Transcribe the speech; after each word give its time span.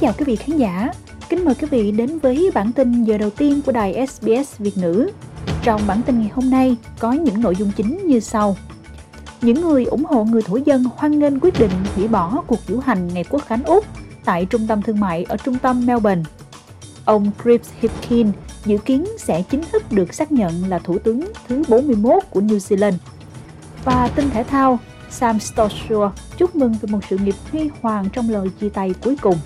chào 0.00 0.12
quý 0.18 0.24
vị 0.24 0.36
khán 0.36 0.56
giả. 0.56 0.92
Kính 1.28 1.44
mời 1.44 1.54
quý 1.54 1.68
vị 1.70 1.92
đến 1.92 2.18
với 2.18 2.50
bản 2.54 2.72
tin 2.72 3.04
giờ 3.04 3.18
đầu 3.18 3.30
tiên 3.30 3.60
của 3.66 3.72
đài 3.72 4.06
SBS 4.06 4.58
Việt 4.58 4.76
ngữ. 4.76 5.10
Trong 5.62 5.80
bản 5.86 6.02
tin 6.06 6.20
ngày 6.20 6.30
hôm 6.34 6.50
nay 6.50 6.76
có 6.98 7.12
những 7.12 7.40
nội 7.40 7.56
dung 7.56 7.70
chính 7.76 8.06
như 8.06 8.20
sau. 8.20 8.56
Những 9.42 9.60
người 9.60 9.84
ủng 9.84 10.04
hộ 10.04 10.24
người 10.24 10.42
thổ 10.42 10.56
dân 10.56 10.84
hoan 10.96 11.18
nghênh 11.18 11.40
quyết 11.40 11.58
định 11.58 11.70
hủy 11.94 12.08
bỏ 12.08 12.42
cuộc 12.46 12.58
diễu 12.68 12.78
hành 12.78 13.08
ngày 13.08 13.24
quốc 13.30 13.46
khánh 13.46 13.64
Úc 13.64 13.84
tại 14.24 14.46
trung 14.46 14.66
tâm 14.66 14.82
thương 14.82 15.00
mại 15.00 15.24
ở 15.24 15.36
trung 15.36 15.58
tâm 15.58 15.86
Melbourne. 15.86 16.22
Ông 17.04 17.30
Chris 17.42 17.60
Hipkin 17.80 18.32
dự 18.64 18.78
kiến 18.78 19.04
sẽ 19.18 19.42
chính 19.42 19.62
thức 19.72 19.92
được 19.92 20.14
xác 20.14 20.32
nhận 20.32 20.68
là 20.68 20.78
thủ 20.78 20.98
tướng 20.98 21.20
thứ 21.48 21.62
41 21.68 22.22
của 22.30 22.40
New 22.40 22.58
Zealand. 22.58 22.96
Và 23.84 24.10
tin 24.16 24.30
thể 24.30 24.44
thao, 24.44 24.78
Sam 25.10 25.40
Stossel 25.40 25.98
chúc 26.36 26.56
mừng 26.56 26.72
về 26.72 26.88
một 26.92 27.00
sự 27.10 27.18
nghiệp 27.18 27.34
huy 27.52 27.70
hoàng 27.82 28.08
trong 28.12 28.30
lời 28.30 28.48
chia 28.60 28.68
tay 28.68 28.94
cuối 29.02 29.16
cùng. 29.22 29.36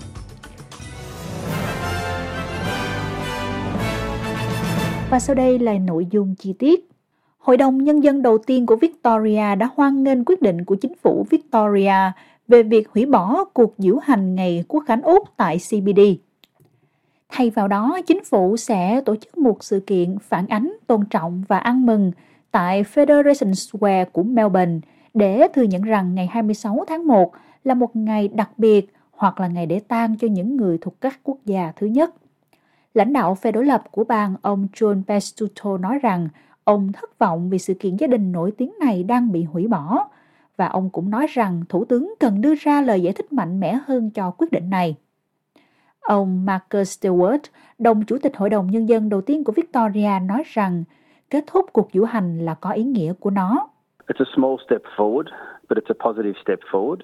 Và 5.13 5.19
sau 5.19 5.35
đây 5.35 5.59
là 5.59 5.73
nội 5.77 6.07
dung 6.11 6.35
chi 6.35 6.53
tiết. 6.53 6.89
Hội 7.37 7.57
đồng 7.57 7.83
Nhân 7.83 8.03
dân 8.03 8.21
đầu 8.21 8.37
tiên 8.37 8.65
của 8.65 8.75
Victoria 8.75 9.55
đã 9.55 9.69
hoan 9.75 10.03
nghênh 10.03 10.25
quyết 10.25 10.41
định 10.41 10.65
của 10.65 10.75
chính 10.75 10.95
phủ 10.95 11.25
Victoria 11.29 12.11
về 12.47 12.63
việc 12.63 12.89
hủy 12.89 13.05
bỏ 13.05 13.43
cuộc 13.43 13.73
diễu 13.77 13.97
hành 13.97 14.35
ngày 14.35 14.63
Quốc 14.67 14.83
khánh 14.87 15.01
Úc 15.01 15.29
tại 15.37 15.57
CBD. 15.57 15.99
Thay 17.29 17.49
vào 17.49 17.67
đó, 17.67 17.99
chính 18.07 18.23
phủ 18.23 18.57
sẽ 18.57 19.01
tổ 19.05 19.15
chức 19.15 19.37
một 19.37 19.63
sự 19.63 19.79
kiện 19.79 20.17
phản 20.19 20.47
ánh, 20.47 20.73
tôn 20.87 21.05
trọng 21.05 21.43
và 21.47 21.57
ăn 21.57 21.85
mừng 21.85 22.11
tại 22.51 22.83
Federation 22.83 23.53
Square 23.53 24.05
của 24.05 24.23
Melbourne 24.23 24.79
để 25.13 25.47
thừa 25.53 25.63
nhận 25.63 25.81
rằng 25.81 26.15
ngày 26.15 26.27
26 26.27 26.85
tháng 26.87 27.07
1 27.07 27.31
là 27.63 27.73
một 27.73 27.95
ngày 27.95 28.27
đặc 28.27 28.49
biệt 28.57 28.93
hoặc 29.11 29.39
là 29.39 29.47
ngày 29.47 29.65
để 29.65 29.79
tang 29.79 30.17
cho 30.17 30.27
những 30.27 30.57
người 30.57 30.77
thuộc 30.81 31.01
các 31.01 31.19
quốc 31.23 31.37
gia 31.45 31.71
thứ 31.75 31.87
nhất. 31.87 32.13
Lãnh 32.93 33.13
đạo 33.13 33.35
phe 33.35 33.51
đối 33.51 33.65
lập 33.65 33.83
của 33.91 34.03
bang 34.03 34.35
ông 34.41 34.67
John 34.73 35.03
Pestuto 35.07 35.77
nói 35.77 35.99
rằng 36.01 36.29
ông 36.63 36.91
thất 36.91 37.19
vọng 37.19 37.49
vì 37.49 37.59
sự 37.59 37.73
kiện 37.73 37.95
gia 37.95 38.07
đình 38.07 38.31
nổi 38.31 38.51
tiếng 38.57 38.73
này 38.79 39.03
đang 39.03 39.31
bị 39.31 39.43
hủy 39.43 39.67
bỏ 39.67 40.07
và 40.57 40.67
ông 40.67 40.89
cũng 40.89 41.09
nói 41.09 41.27
rằng 41.29 41.63
thủ 41.69 41.85
tướng 41.85 42.13
cần 42.19 42.41
đưa 42.41 42.55
ra 42.55 42.81
lời 42.81 43.01
giải 43.01 43.13
thích 43.13 43.33
mạnh 43.33 43.59
mẽ 43.59 43.79
hơn 43.85 44.09
cho 44.09 44.31
quyết 44.31 44.51
định 44.51 44.69
này. 44.69 44.95
Ông 46.01 46.45
Marcus 46.45 46.99
Stewart, 46.99 47.39
đồng 47.79 48.03
chủ 48.05 48.17
tịch 48.17 48.37
Hội 48.37 48.49
đồng 48.49 48.71
Nhân 48.71 48.89
dân 48.89 49.09
đầu 49.09 49.21
tiên 49.21 49.43
của 49.43 49.51
Victoria 49.51 50.11
nói 50.27 50.43
rằng 50.45 50.83
kết 51.29 51.43
thúc 51.47 51.65
cuộc 51.73 51.89
diễu 51.93 52.03
hành 52.03 52.45
là 52.45 52.53
có 52.53 52.71
ý 52.71 52.83
nghĩa 52.83 53.13
của 53.13 53.29
nó. 53.29 53.67
It's 54.07 54.25
a 54.25 54.29
small 54.35 54.55
step 54.65 54.81
forward, 54.97 55.25
but 55.69 55.77
it's 55.77 55.95
a 55.99 56.05
positive 56.05 56.41
step 56.43 56.59
forward. 56.71 56.97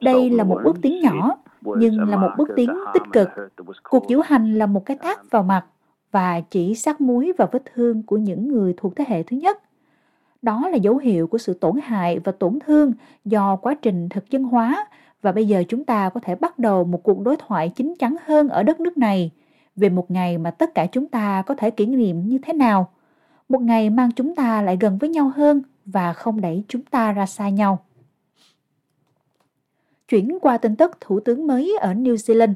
Đây 0.00 0.30
là 0.30 0.44
một 0.44 0.60
bước 0.64 0.76
tiến 0.82 1.00
nhỏ, 1.00 1.36
nhưng 1.62 2.08
là 2.08 2.16
một 2.16 2.30
bước 2.38 2.48
tiến 2.56 2.70
tích 2.94 3.02
cực. 3.12 3.28
Cuộc 3.90 4.04
diễu 4.08 4.20
hành 4.20 4.54
là 4.54 4.66
một 4.66 4.86
cái 4.86 4.96
tát 5.02 5.30
vào 5.30 5.42
mặt 5.42 5.64
và 6.10 6.40
chỉ 6.40 6.74
sát 6.74 7.00
muối 7.00 7.32
vào 7.38 7.48
vết 7.52 7.62
thương 7.74 8.02
của 8.02 8.16
những 8.16 8.48
người 8.48 8.74
thuộc 8.76 8.96
thế 8.96 9.04
hệ 9.08 9.22
thứ 9.22 9.36
nhất. 9.36 9.58
Đó 10.42 10.68
là 10.68 10.76
dấu 10.76 10.96
hiệu 10.96 11.26
của 11.26 11.38
sự 11.38 11.54
tổn 11.54 11.76
hại 11.82 12.18
và 12.18 12.32
tổn 12.32 12.58
thương 12.66 12.92
do 13.24 13.56
quá 13.56 13.74
trình 13.74 14.08
thực 14.08 14.30
dân 14.30 14.42
hóa 14.42 14.86
và 15.22 15.32
bây 15.32 15.46
giờ 15.46 15.62
chúng 15.68 15.84
ta 15.84 16.08
có 16.08 16.20
thể 16.20 16.34
bắt 16.34 16.58
đầu 16.58 16.84
một 16.84 17.02
cuộc 17.02 17.20
đối 17.20 17.36
thoại 17.36 17.68
chính 17.68 17.94
chắn 17.98 18.16
hơn 18.24 18.48
ở 18.48 18.62
đất 18.62 18.80
nước 18.80 18.98
này 18.98 19.30
về 19.76 19.88
một 19.88 20.10
ngày 20.10 20.38
mà 20.38 20.50
tất 20.50 20.74
cả 20.74 20.86
chúng 20.86 21.06
ta 21.06 21.42
có 21.46 21.54
thể 21.54 21.70
kỷ 21.70 21.86
niệm 21.86 22.28
như 22.28 22.38
thế 22.42 22.52
nào. 22.52 22.90
Một 23.48 23.62
ngày 23.62 23.90
mang 23.90 24.10
chúng 24.16 24.34
ta 24.34 24.62
lại 24.62 24.76
gần 24.80 24.98
với 24.98 25.10
nhau 25.10 25.32
hơn 25.36 25.62
và 25.84 26.12
không 26.12 26.40
đẩy 26.40 26.64
chúng 26.68 26.82
ta 26.82 27.12
ra 27.12 27.26
xa 27.26 27.48
nhau. 27.48 27.78
Chuyển 30.12 30.38
qua 30.40 30.58
tin 30.58 30.76
tức 30.76 30.90
thủ 31.00 31.20
tướng 31.20 31.46
mới 31.46 31.76
ở 31.80 31.92
New 31.92 32.14
Zealand. 32.14 32.54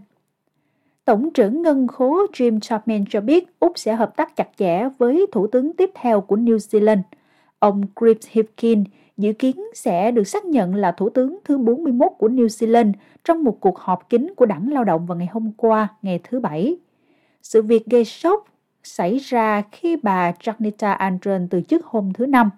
Tổng 1.04 1.30
trưởng 1.30 1.62
ngân 1.62 1.86
khố 1.86 2.26
Jim 2.32 2.60
Chapman 2.60 3.04
cho 3.10 3.20
biết 3.20 3.60
Úc 3.60 3.72
sẽ 3.78 3.94
hợp 3.94 4.16
tác 4.16 4.36
chặt 4.36 4.48
chẽ 4.56 4.88
với 4.98 5.26
thủ 5.32 5.46
tướng 5.46 5.76
tiếp 5.76 5.90
theo 5.94 6.20
của 6.20 6.36
New 6.36 6.56
Zealand, 6.56 7.00
ông 7.58 7.82
Chris 8.00 8.16
Hipkin, 8.30 8.84
dự 9.16 9.32
kiến 9.32 9.56
sẽ 9.74 10.10
được 10.10 10.24
xác 10.24 10.44
nhận 10.44 10.74
là 10.74 10.92
thủ 10.92 11.08
tướng 11.08 11.38
thứ 11.44 11.58
41 11.58 12.12
của 12.18 12.28
New 12.28 12.46
Zealand 12.46 12.92
trong 13.24 13.44
một 13.44 13.60
cuộc 13.60 13.78
họp 13.78 14.10
kín 14.10 14.34
của 14.36 14.46
đảng 14.46 14.72
lao 14.72 14.84
động 14.84 15.06
vào 15.06 15.18
ngày 15.18 15.28
hôm 15.32 15.52
qua, 15.56 15.88
ngày 16.02 16.20
thứ 16.24 16.40
Bảy. 16.40 16.76
Sự 17.42 17.62
việc 17.62 17.86
gây 17.86 18.04
sốc 18.04 18.44
xảy 18.82 19.18
ra 19.18 19.62
khi 19.72 19.96
bà 20.02 20.32
Jacinta 20.32 20.96
Ardern 20.96 21.48
từ 21.48 21.60
chức 21.60 21.86
hôm 21.86 22.12
thứ 22.12 22.26
Năm. 22.26 22.50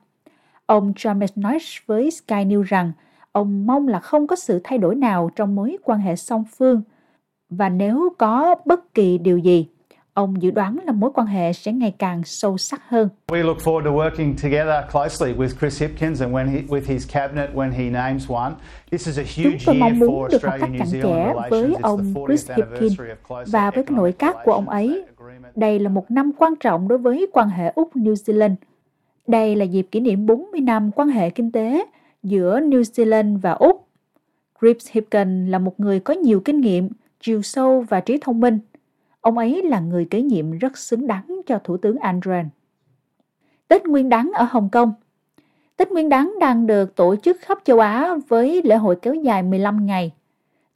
Ông 0.67 0.93
Chalmers 0.97 1.33
nói 1.37 1.59
với 1.87 2.11
Sky 2.11 2.45
News 2.45 2.63
rằng 2.63 2.93
ông 3.33 3.67
mong 3.67 3.89
là 3.89 4.01
không 4.01 4.27
có 4.27 4.37
sự 4.37 4.61
thay 4.65 4.79
đổi 4.79 4.95
nào 4.95 5.31
trong 5.37 5.55
mối 5.55 5.77
quan 5.85 6.01
hệ 6.01 6.17
song 6.17 6.45
phương 6.59 6.83
và 7.51 7.69
nếu 7.69 8.15
có 8.19 8.55
bất 8.65 8.95
kỳ 8.95 9.19
điều 9.19 9.39
gì 9.39 9.69
ông 10.19 10.43
dự 10.43 10.51
đoán 10.51 10.79
là 10.85 10.93
mối 10.93 11.11
quan 11.15 11.27
hệ 11.27 11.53
sẽ 11.53 11.73
ngày 11.73 11.95
càng 11.99 12.23
sâu 12.25 12.59
sắc 12.59 12.81
hơn. 12.89 13.09
We 13.29 13.45
look 13.45 13.59
forward 13.59 13.85
to 13.85 13.91
working 13.91 14.35
together 14.43 14.93
closely 14.93 15.35
with 15.35 15.49
Chris 15.61 15.83
Hipkins 15.83 16.23
and 16.23 16.35
when 16.35 16.49
he, 16.49 16.59
with 16.59 16.83
his 16.87 17.13
cabinet 17.13 17.51
when 17.55 17.71
he 17.71 17.91
names 17.91 18.31
one. 18.31 18.53
This 18.91 19.07
is 19.07 19.19
a 19.19 19.23
huge 19.23 19.59
Chúng 19.59 19.59
tôi 19.67 19.75
mong 19.75 19.99
muốn 19.99 20.29
được 20.31 20.43
hợp 20.43 20.57
tác 20.61 20.69
cặn 20.79 21.03
kẽ 21.03 21.35
với 21.51 21.75
ông 21.83 22.15
Chris 22.27 22.51
Hipkins 22.51 23.01
và 23.47 23.71
với 23.71 23.85
nội 23.89 24.13
các 24.13 24.37
của 24.45 24.53
ông 24.53 24.69
ấy. 24.69 25.05
Đây 25.55 25.79
là 25.79 25.89
một 25.89 26.11
năm 26.11 26.31
quan 26.39 26.57
trọng 26.57 26.89
đối 26.89 26.99
với 26.99 27.27
quan 27.33 27.49
hệ 27.49 27.73
Úc-New 27.77 28.15
Zealand. 28.15 28.55
Đây 29.27 29.57
là 29.57 29.65
dịp 29.65 29.87
kỷ 29.91 30.01
niệm 30.01 30.27
40 30.27 30.61
năm 30.61 30.91
quan 30.95 31.09
hệ 31.09 31.31
kinh 31.31 31.53
tế 31.53 31.85
giữa 32.23 32.61
New 32.61 32.83
Zealand 32.83 33.39
và 33.39 33.53
Úc. 33.53 33.89
Grips 34.61 34.91
Hipkins 34.91 35.51
là 35.51 35.59
một 35.59 35.81
người 35.81 36.01
có 36.01 36.15
nhiều 36.15 36.41
kinh 36.41 36.61
nghiệm, 36.61 36.89
chiều 37.21 37.43
sâu 37.43 37.85
và 37.89 38.01
trí 38.01 38.19
thông 38.21 38.41
minh– 38.41 38.59
Ông 39.29 39.39
ấy 39.39 39.63
là 39.63 39.81
người 39.81 40.05
kế 40.05 40.23
nhiệm 40.23 40.59
rất 40.59 40.79
xứng 40.79 41.07
đáng 41.07 41.41
cho 41.47 41.59
Thủ 41.65 41.77
tướng 41.77 41.97
Andren. 41.99 42.49
Tết 43.69 43.87
Nguyên 43.87 44.09
đán 44.09 44.31
ở 44.35 44.47
Hồng 44.51 44.69
Kông 44.73 44.93
Tết 45.77 45.91
Nguyên 45.91 46.09
đán 46.09 46.35
đang 46.41 46.67
được 46.67 46.97
tổ 46.97 47.17
chức 47.17 47.37
khắp 47.41 47.59
châu 47.65 47.79
Á 47.79 48.15
với 48.29 48.63
lễ 48.65 48.77
hội 48.77 48.97
kéo 49.03 49.15
dài 49.15 49.43
15 49.43 49.87
ngày. 49.87 50.13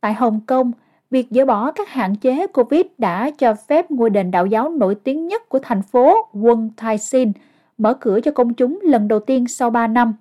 Tại 0.01 0.15
Hồng 0.15 0.41
Kông, 0.47 0.73
việc 1.11 1.27
dỡ 1.31 1.45
bỏ 1.45 1.71
các 1.71 1.89
hạn 1.89 2.17
chế 2.17 2.47
Covid 2.47 2.83
đã 2.99 3.31
cho 3.31 3.55
phép 3.55 3.91
ngôi 3.91 4.11
đền 4.11 4.31
đạo 4.31 4.47
giáo 4.47 4.69
nổi 4.69 4.95
tiếng 4.95 5.27
nhất 5.27 5.49
của 5.49 5.59
thành 5.63 5.83
phố 5.83 6.29
Wong 6.33 6.71
Tai 6.77 6.99
Sin 6.99 7.33
mở 7.79 7.95
cửa 7.95 8.21
cho 8.21 8.31
công 8.31 8.55
chúng 8.55 8.79
lần 8.83 9.09
đầu 9.09 9.21
tiên 9.21 9.47
sau 9.47 9.71
3 9.71 9.87
năm. 9.87 10.15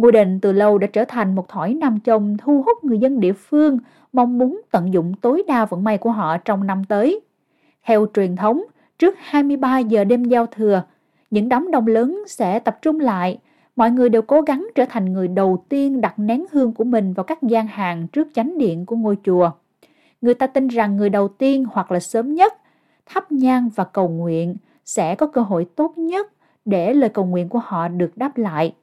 Ngôi 0.00 0.12
đền 0.12 0.38
từ 0.42 0.52
lâu 0.52 0.78
đã 0.78 0.86
trở 0.86 1.04
thành 1.04 1.34
một 1.34 1.48
thỏi 1.48 1.74
nam 1.74 2.00
châm 2.00 2.36
thu 2.36 2.62
hút 2.66 2.84
người 2.84 2.98
dân 2.98 3.20
địa 3.20 3.32
phương 3.32 3.78
mong 4.12 4.38
muốn 4.38 4.60
tận 4.70 4.92
dụng 4.92 5.14
tối 5.20 5.42
đa 5.48 5.64
vận 5.64 5.84
may 5.84 5.98
của 5.98 6.10
họ 6.10 6.36
trong 6.36 6.66
năm 6.66 6.84
tới. 6.84 7.20
Theo 7.86 8.06
truyền 8.14 8.36
thống, 8.36 8.62
trước 8.98 9.14
23 9.18 9.78
giờ 9.78 10.04
đêm 10.04 10.24
giao 10.24 10.46
thừa, 10.46 10.82
những 11.30 11.48
đám 11.48 11.70
đông 11.70 11.86
lớn 11.86 12.22
sẽ 12.26 12.58
tập 12.58 12.78
trung 12.82 13.00
lại. 13.00 13.38
Mọi 13.76 13.90
người 13.90 14.08
đều 14.08 14.22
cố 14.22 14.40
gắng 14.40 14.68
trở 14.74 14.84
thành 14.84 15.12
người 15.12 15.28
đầu 15.28 15.64
tiên 15.68 16.00
đặt 16.00 16.18
nén 16.18 16.44
hương 16.52 16.72
của 16.72 16.84
mình 16.84 17.12
vào 17.12 17.24
các 17.24 17.42
gian 17.42 17.66
hàng 17.66 18.06
trước 18.08 18.28
chánh 18.34 18.58
điện 18.58 18.86
của 18.86 18.96
ngôi 18.96 19.16
chùa. 19.24 19.50
Người 20.20 20.34
ta 20.34 20.46
tin 20.46 20.68
rằng 20.68 20.96
người 20.96 21.08
đầu 21.08 21.28
tiên 21.28 21.64
hoặc 21.72 21.92
là 21.92 22.00
sớm 22.00 22.34
nhất 22.34 22.54
thắp 23.06 23.32
nhang 23.32 23.68
và 23.74 23.84
cầu 23.84 24.08
nguyện 24.08 24.56
sẽ 24.84 25.14
có 25.14 25.26
cơ 25.26 25.40
hội 25.40 25.66
tốt 25.76 25.98
nhất 25.98 26.32
để 26.64 26.94
lời 26.94 27.10
cầu 27.10 27.24
nguyện 27.24 27.48
của 27.48 27.60
họ 27.64 27.88
được 27.88 28.16
đáp 28.16 28.38
lại. 28.38 28.74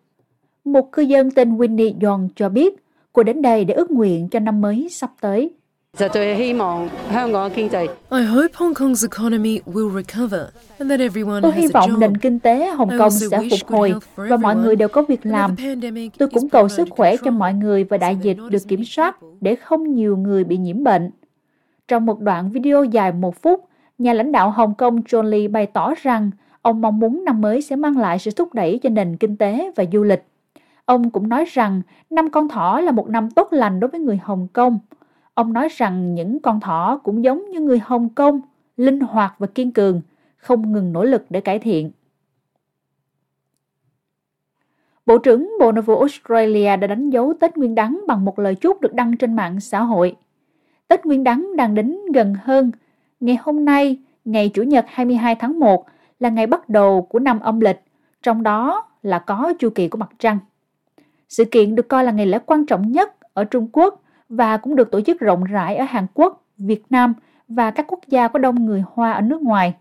Một 0.67 0.91
cư 0.91 1.01
dân 1.01 1.31
tên 1.31 1.57
Winnie 1.57 1.93
Young 2.01 2.29
cho 2.35 2.49
biết 2.49 2.75
cô 3.13 3.23
đến 3.23 3.41
đây 3.41 3.65
để 3.65 3.73
ước 3.73 3.91
nguyện 3.91 4.29
cho 4.29 4.39
năm 4.39 4.61
mới 4.61 4.87
sắp 4.91 5.11
tới. 5.21 5.53
I 5.99 8.23
hope 8.23 8.53
Hong 8.53 8.73
Kong's 8.73 9.07
economy 9.11 9.59
will 9.65 9.95
recover 9.95 10.41
and 10.77 10.91
that 10.91 10.99
everyone 10.99 11.41
Tôi 11.41 11.51
hy 11.51 11.67
vọng 11.67 11.99
nền 11.99 12.17
kinh 12.17 12.39
tế 12.39 12.67
Hồng 12.67 12.89
Kông 12.97 13.11
sẽ 13.11 13.39
phục 13.49 13.69
hồi 13.69 13.93
và 14.15 14.37
mọi 14.37 14.55
người 14.55 14.75
đều 14.75 14.87
có 14.87 15.01
việc 15.01 15.25
làm. 15.25 15.55
Tôi 16.17 16.29
cũng 16.29 16.49
cầu 16.49 16.69
sức 16.69 16.87
khỏe 16.89 17.17
cho 17.17 17.31
mọi 17.31 17.53
người 17.53 17.83
và 17.83 17.97
đại 17.97 18.17
dịch 18.21 18.37
được 18.49 18.67
kiểm 18.67 18.83
soát 18.83 19.17
để 19.41 19.55
không 19.55 19.95
nhiều 19.95 20.17
người 20.17 20.43
bị 20.43 20.57
nhiễm 20.57 20.83
bệnh. 20.83 21.11
Trong 21.87 22.05
một 22.05 22.19
đoạn 22.19 22.51
video 22.51 22.83
dài 22.83 23.11
một 23.11 23.41
phút, 23.41 23.65
nhà 23.97 24.13
lãnh 24.13 24.31
đạo 24.31 24.51
Hồng 24.51 24.75
Kông 24.75 25.01
John 25.01 25.23
Lee 25.23 25.47
bày 25.47 25.65
tỏ 25.65 25.93
rằng 26.01 26.31
ông 26.61 26.81
mong 26.81 26.99
muốn 26.99 27.25
năm 27.25 27.41
mới 27.41 27.61
sẽ 27.61 27.75
mang 27.75 27.97
lại 27.97 28.19
sự 28.19 28.31
thúc 28.31 28.53
đẩy 28.53 28.79
cho 28.83 28.89
nền 28.89 29.17
kinh 29.17 29.37
tế 29.37 29.71
và 29.75 29.83
du 29.93 30.03
lịch. 30.03 30.23
Ông 30.87 31.09
cũng 31.09 31.29
nói 31.29 31.45
rằng 31.47 31.81
năm 32.09 32.29
con 32.29 32.47
thỏ 32.49 32.79
là 32.79 32.91
một 32.91 33.09
năm 33.09 33.31
tốt 33.31 33.47
lành 33.51 33.79
đối 33.79 33.89
với 33.89 33.99
người 33.99 34.17
Hồng 34.17 34.47
Kông– 34.53 34.79
Ông 35.37 35.53
nói 35.53 35.67
rằng 35.71 36.15
những 36.15 36.39
con 36.39 36.59
thỏ 36.59 36.99
cũng 37.03 37.23
giống 37.23 37.49
như 37.49 37.59
người 37.59 37.79
Hồng 37.79 38.09
Kông, 38.09 38.41
linh 38.77 38.99
hoạt 38.99 39.35
và 39.39 39.47
kiên 39.47 39.71
cường, 39.71 40.01
không 40.37 40.71
ngừng 40.71 40.93
nỗ 40.93 41.03
lực 41.03 41.25
để 41.29 41.41
cải 41.41 41.59
thiện. 41.59 41.91
Bộ 45.05 45.17
trưởng 45.17 45.51
Bộ 45.59 45.71
Nội 45.71 45.81
vụ 45.81 45.99
Australia 45.99 46.77
đã 46.77 46.87
đánh 46.87 47.09
dấu 47.09 47.33
Tết 47.39 47.57
Nguyên 47.57 47.75
đán 47.75 48.01
bằng 48.07 48.25
một 48.25 48.39
lời 48.39 48.55
chúc 48.55 48.81
được 48.81 48.93
đăng 48.93 49.17
trên 49.17 49.35
mạng 49.35 49.59
xã 49.59 49.81
hội. 49.81 50.15
Tết 50.87 51.05
Nguyên 51.05 51.23
đán 51.23 51.55
đang 51.55 51.75
đến 51.75 51.97
gần 52.13 52.35
hơn. 52.43 52.71
Ngày 53.19 53.37
hôm 53.41 53.65
nay, 53.65 53.97
ngày 54.25 54.51
Chủ 54.53 54.63
nhật 54.63 54.85
22 54.87 55.35
tháng 55.35 55.59
1 55.59 55.85
là 56.19 56.29
ngày 56.29 56.47
bắt 56.47 56.69
đầu 56.69 57.01
của 57.01 57.19
năm 57.19 57.39
âm 57.39 57.59
lịch, 57.59 57.81
trong 58.23 58.43
đó 58.43 58.89
là 59.03 59.19
có 59.19 59.53
chu 59.59 59.69
kỳ 59.69 59.87
của 59.87 59.97
mặt 59.97 60.09
trăng. 60.19 60.37
Sự 61.29 61.45
kiện 61.45 61.75
được 61.75 61.87
coi 61.87 62.03
là 62.03 62.11
ngày 62.11 62.25
lễ 62.25 62.39
quan 62.45 62.65
trọng 62.65 62.91
nhất 62.91 63.17
ở 63.33 63.43
Trung 63.43 63.67
Quốc 63.73 64.01
và 64.29 64.57
cũng 64.57 64.75
được 64.75 64.91
tổ 64.91 65.01
chức 65.01 65.19
rộng 65.19 65.43
rãi 65.43 65.75
ở 65.75 65.85
Hàn 65.85 66.07
Quốc, 66.13 66.45
Việt 66.57 66.83
Nam 66.89 67.13
và 67.47 67.71
các 67.71 67.85
quốc 67.87 67.99
gia 68.07 68.27
có 68.27 68.39
đông 68.39 68.65
người 68.65 68.83
Hoa 68.93 69.11
ở 69.11 69.21
nước 69.21 69.41
ngoài. 69.41 69.73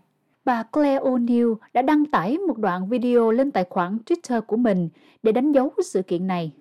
Bà 0.45 0.63
Claire 0.63 0.99
O'Neill 0.99 1.55
đã 1.73 1.81
đăng 1.81 2.05
tải 2.05 2.37
một 2.37 2.57
đoạn 2.57 2.89
video 2.89 3.31
lên 3.31 3.51
tài 3.51 3.63
khoản 3.69 3.97
Twitter 4.05 4.41
của 4.41 4.57
mình 4.57 4.89
để 5.23 5.31
đánh 5.31 5.51
dấu 5.51 5.71
sự 5.85 6.01
kiện 6.01 6.27
này. 6.27 6.51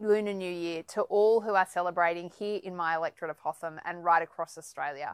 Lunar 0.00 0.36
New 0.36 0.64
Year 0.64 0.84
to 0.96 1.02
all 1.10 1.38
who 1.44 1.54
are 1.54 1.70
celebrating 1.74 2.28
here 2.40 2.58
in 2.62 2.76
my 2.76 2.92
electorate 2.92 3.32
of 3.32 3.42
Hotham 3.42 3.76
and 3.76 3.98
right 3.98 4.28
across 4.28 4.58
Australia. 4.58 5.06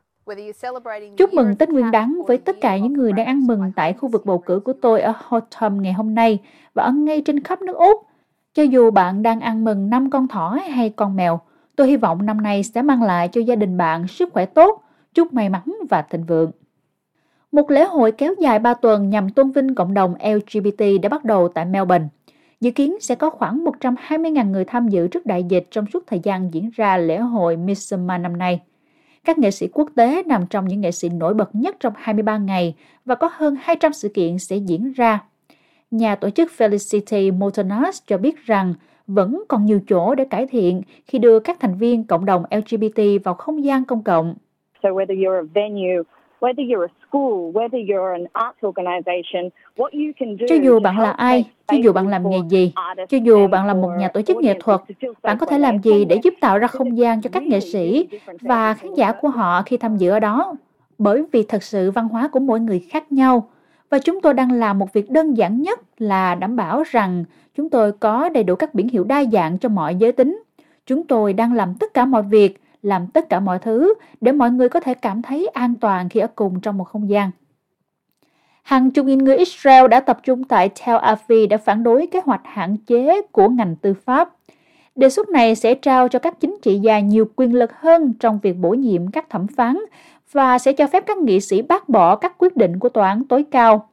Chúc 1.17 1.35
mừng 1.35 1.57
Tết 1.57 1.69
Nguyên 1.69 1.91
đán 1.91 2.21
với 2.27 2.39
tất 2.39 2.57
cả 2.61 2.77
những 2.77 2.93
người 2.93 3.13
đang 3.13 3.27
ăn 3.27 3.47
mừng 3.47 3.73
tại 3.77 3.93
khu 3.93 4.09
vực 4.09 4.27
bầu 4.27 4.39
cử 4.39 4.61
của 4.65 4.73
tôi 4.73 5.01
ở 5.01 5.13
Hotham 5.17 5.83
ngày 5.83 5.93
hôm 5.93 6.15
nay 6.15 6.39
và 6.75 6.83
ở 6.83 6.93
ngay 6.93 7.23
trên 7.27 7.43
khắp 7.43 7.63
nước 7.63 7.77
Úc. 7.77 8.08
Cho 8.59 8.65
dù 8.65 8.91
bạn 8.91 9.23
đang 9.23 9.41
ăn 9.41 9.65
mừng 9.65 9.91
năm 9.91 10.11
con 10.11 10.29
thỏ 10.29 10.59
hay 10.71 10.91
con 10.91 11.17
mèo, 11.17 11.41
tôi 11.77 11.89
hy 11.89 11.97
vọng 11.97 12.27
năm 12.27 12.41
nay 12.41 12.63
sẽ 12.63 12.83
mang 12.83 13.03
lại 13.03 13.29
cho 13.29 13.41
gia 13.41 13.57
đình 13.57 13.77
bạn 13.77 14.09
sức 14.09 14.33
khỏe 14.33 14.47
tốt, 14.47 14.83
chúc 15.15 15.33
may 15.33 15.49
mắn 15.49 15.63
và 15.91 16.03
thịnh 16.03 16.25
vượng. 16.25 16.51
Một 17.53 17.71
lễ 17.71 17.85
hội 17.85 18.13
kéo 18.13 18.35
dài 18.41 18.59
3 18.59 18.75
tuần 18.75 19.11
nhằm 19.11 19.31
tôn 19.31 19.51
vinh 19.51 19.75
cộng 19.75 19.95
đồng 19.95 20.15
LGBT 20.23 20.83
đã 21.03 21.09
bắt 21.09 21.25
đầu 21.25 21.49
tại 21.49 21.65
Melbourne. 21.65 22.07
Dự 22.61 22.71
kiến 22.71 22.97
sẽ 23.01 23.15
có 23.15 23.31
khoảng 23.31 23.65
120.000 23.65 24.51
người 24.51 24.65
tham 24.65 24.89
dự 24.89 25.09
trước 25.09 25.27
đại 25.27 25.45
dịch 25.45 25.67
trong 25.71 25.87
suốt 25.93 26.05
thời 26.07 26.21
gian 26.23 26.55
diễn 26.55 26.71
ra 26.75 26.97
lễ 26.97 27.19
hội 27.19 27.57
Midsummer 27.57 28.21
năm 28.21 28.39
nay. 28.39 28.61
Các 29.25 29.39
nghệ 29.39 29.51
sĩ 29.51 29.69
quốc 29.73 29.91
tế 29.95 30.23
nằm 30.27 30.47
trong 30.47 30.69
những 30.69 30.81
nghệ 30.81 30.93
sĩ 30.93 31.09
nổi 31.09 31.35
bật 31.35 31.55
nhất 31.55 31.77
trong 31.81 31.93
23 31.97 32.39
ngày 32.39 32.75
và 33.05 33.15
có 33.15 33.31
hơn 33.33 33.57
200 33.61 33.93
sự 33.93 34.09
kiện 34.15 34.39
sẽ 34.39 34.57
diễn 34.57 34.93
ra. 34.93 35.21
Nhà 35.91 36.17
tổ 36.17 36.31
chức 36.31 36.51
Felicity 36.59 37.39
Motonas 37.39 38.03
cho 38.07 38.19
biết 38.19 38.47
rằng 38.47 38.75
vẫn 39.07 39.43
còn 39.49 39.65
nhiều 39.65 39.81
chỗ 39.89 40.15
để 40.15 40.25
cải 40.25 40.47
thiện 40.47 40.83
khi 41.07 41.19
đưa 41.19 41.41
các 41.41 41.61
thành 41.61 41.75
viên 41.75 42.05
cộng 42.05 42.25
đồng 42.25 42.43
LGBT 42.51 43.03
vào 43.25 43.35
không 43.35 43.65
gian 43.65 43.85
công 43.85 44.03
cộng. 44.03 44.35
So 44.83 44.89
whether 44.89 45.15
you're 45.15 45.39
a 45.39 45.47
venue 45.55 46.03
cho 50.49 50.55
dù 50.63 50.81
bạn 50.81 50.99
là 50.99 51.11
ai, 51.11 51.45
cho 51.67 51.77
dù 51.77 51.93
bạn 51.93 52.09
làm 52.09 52.31
nghề 52.31 52.39
gì, 52.49 52.73
cho 53.09 53.19
dù 53.23 53.49
bạn 53.49 53.67
là 53.67 53.75
một 53.75 53.91
nhà 53.99 54.09
tổ 54.09 54.23
chức 54.23 54.37
nghệ 54.37 54.55
thuật, 54.61 54.81
bạn 55.23 55.39
có 55.39 55.47
thể 55.47 55.59
làm 55.59 55.79
gì 55.79 56.05
để 56.05 56.19
giúp 56.23 56.35
tạo 56.41 56.59
ra 56.59 56.67
không 56.67 56.99
gian 56.99 57.23
cho 57.23 57.31
các 57.33 57.43
nghệ 57.43 57.61
sĩ 57.61 58.09
và 58.41 58.75
khán 58.75 58.95
giả 58.95 59.13
của 59.13 59.29
họ 59.29 59.63
khi 59.67 59.77
tham 59.77 59.97
dự 59.97 60.11
ở 60.11 60.21
đó? 60.21 60.57
Bởi 60.99 61.25
vì 61.33 61.43
thật 61.43 61.63
sự 61.63 61.91
văn 61.91 62.09
hóa 62.09 62.29
của 62.29 62.41
mỗi 62.41 62.61
người 62.61 62.79
khác 62.79 63.13
nhau 63.13 63.49
và 63.91 63.99
chúng 63.99 64.21
tôi 64.21 64.35
đang 64.35 64.53
làm 64.53 64.79
một 64.79 64.93
việc 64.93 65.11
đơn 65.11 65.35
giản 65.35 65.63
nhất 65.63 65.81
là 65.99 66.35
đảm 66.35 66.57
bảo 66.57 66.83
rằng 66.91 67.25
chúng 67.57 67.71
tôi 67.71 67.93
có 67.93 68.29
đầy 68.29 68.45
đủ 68.45 68.55
các 68.55 68.75
biển 68.75 68.89
hiệu 68.89 69.05
đa 69.05 69.25
dạng 69.33 69.59
cho 69.59 69.69
mọi 69.69 69.95
giới 69.95 70.13
tính. 70.13 70.43
Chúng 70.87 71.07
tôi 71.07 71.33
đang 71.33 71.53
làm 71.53 71.75
tất 71.75 71.95
cả 71.95 72.05
mọi 72.05 72.23
việc, 72.23 72.61
làm 72.83 73.07
tất 73.07 73.29
cả 73.29 73.41
mọi 73.41 73.59
thứ 73.59 73.95
để 74.21 74.33
mọi 74.33 74.51
người 74.51 74.69
có 74.69 74.81
thể 74.81 74.95
cảm 74.95 75.23
thấy 75.23 75.47
an 75.47 75.75
toàn 75.81 76.09
khi 76.09 76.21
ở 76.21 76.27
cùng 76.35 76.61
trong 76.61 76.79
một 76.79 76.85
không 76.85 77.09
gian. 77.09 77.31
Hàng 78.63 78.91
chục 78.91 79.07
nghìn 79.07 79.19
người 79.19 79.37
Israel 79.37 79.89
đã 79.89 80.01
tập 80.01 80.21
trung 80.23 80.45
tại 80.45 80.69
Tel 80.69 80.97
Aviv 80.97 81.51
để 81.51 81.57
phản 81.57 81.83
đối 81.83 82.07
kế 82.07 82.21
hoạch 82.25 82.41
hạn 82.45 82.77
chế 82.77 83.23
của 83.33 83.49
ngành 83.49 83.77
tư 83.77 83.95
pháp. 83.95 84.35
Đề 84.97 85.11
xuất 85.11 85.29
này 85.29 85.55
sẽ 85.55 85.75
trao 85.75 86.09
cho 86.09 86.19
các 86.19 86.41
chính 86.41 86.57
trị 86.63 86.79
gia 86.79 87.01
nhiều 87.01 87.31
quyền 87.37 87.55
lực 87.55 87.73
hơn 87.73 88.13
trong 88.21 88.39
việc 88.43 88.57
bổ 88.57 88.71
nhiệm 88.71 89.11
các 89.11 89.31
thẩm 89.31 89.47
phán 89.47 89.79
và 90.33 90.59
sẽ 90.59 90.73
cho 90.73 90.87
phép 90.87 91.05
các 91.07 91.19
nghị 91.19 91.41
sĩ 91.41 91.63
bác 91.63 91.89
bỏ 91.89 92.17
các 92.17 92.39
quyết 92.39 92.57
định 92.57 92.79
của 92.79 92.89
tòa 92.89 93.09
án 93.09 93.25
tối 93.25 93.45
cao. 93.51 93.89